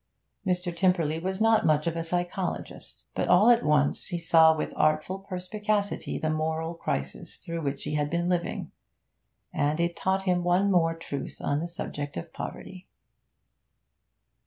Mr. 0.47 0.75
Tymperley 0.75 1.21
was 1.21 1.39
not 1.39 1.63
much 1.63 1.85
of 1.85 1.95
a 1.95 2.03
psychologist. 2.03 3.03
But 3.13 3.27
all 3.27 3.51
at 3.51 3.63
once 3.63 4.07
he 4.07 4.17
saw 4.17 4.57
with 4.57 4.73
awful 4.75 5.19
perspicacity 5.19 6.17
the 6.17 6.31
moral 6.31 6.73
crisis 6.73 7.37
through 7.37 7.61
which 7.61 7.83
he 7.83 7.93
had 7.93 8.09
been 8.09 8.27
living. 8.27 8.71
And 9.53 9.79
it 9.79 9.95
taught 9.95 10.23
him 10.23 10.43
one 10.43 10.71
more 10.71 10.95
truth 10.95 11.37
on 11.39 11.59
the 11.59 11.67
subject 11.67 12.17
of 12.17 12.33
poverty. 12.33 12.87